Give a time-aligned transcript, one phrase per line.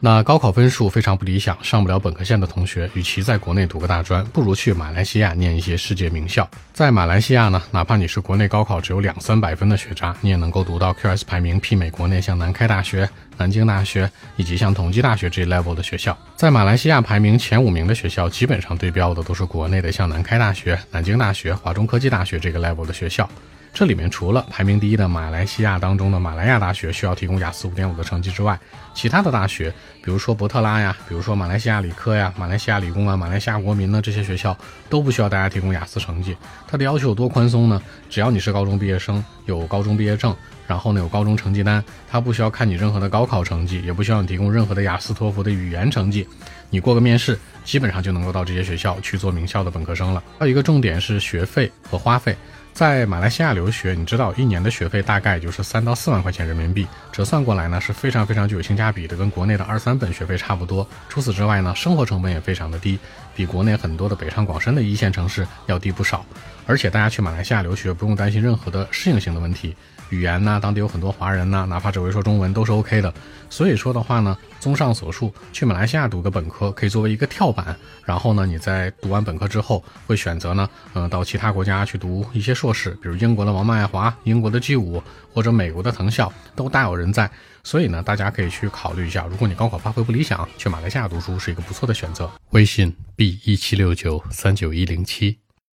[0.00, 6.48] 那高考分数非常不理想，上不了本科线的同学，与其在国内读个大专，不如去马来西亚念一些世界名校。
[6.72, 16.16] 在马来西亚呢，哪怕你是国内高考只有两三百分的学渣，你也能够读到 QS 排名媲美国内像南开大学、南京大学以及像同济大学这一 level 的学校。
[16.36, 23.28] 在马来西亚排名前五名的学校，基本上对标的都是国内的像南开大学、南京大学、华中科技大学这个 level 的学校。
[23.72, 28.58] 这里面除了排名第一的马来西亚当中的马来亚大学需要提供雅思五点五的成绩之外，
[28.92, 29.72] 其他的大学，
[30.02, 34.56] 比如说伯特拉呀，比如说马来西亚理科呀、马来西亚理工啊、马来西亚国民呢，这些学校
[34.88, 36.36] 都不需要大家提供雅思成绩。
[36.66, 37.80] 它的要求有多宽松呢？
[38.10, 40.34] 只要你是高中毕业生，有高中毕业证，
[40.66, 46.26] 然后呢有高中成绩单，它不需要看你任何的高考成绩，也不需要你提供任何的雅思托福的语言成绩，
[46.70, 50.24] 你过个面试，基本上就能够到这些学校去做名校的本科生了。
[50.38, 52.34] 还有一个重点是学费和花费。
[52.72, 60.88] 在马来西亚留学，你知道一年的学费大概就是三到四万块钱人民币，折算过来呢是非常非常具有性价比的，跟国内的二三本学费差不多。
[61.10, 62.98] 除此之外呢，生活成本也非常的低，
[63.34, 66.24] 比国内很多的北上广深的一线城市要低不少。
[66.64, 69.76] 而且大家去马来西亚留学不用担心任何的适应性的问题。
[70.10, 73.12] 语言呢，当地有很多华人呢，哪怕只会说中文都是 OK 的。
[73.50, 77.57] 所以说的话呢，综上所述，去马来西亚读个本科可以作为一个跳板，
[78.04, 87.30] 然后呢，你在读完本科之后会选择呢，嗯，到其他国家去读一些硕士，比如英国的王曼爱华、英国的 G 五或者美国的藤校都大有人在。
[87.64, 92.30] 所以呢，大家可以去考虑一下，如果你高考发挥不理想，去马来西亚读书是一个不错的选择。
[92.50, 95.38] 微信 b 一七六九三九一零七。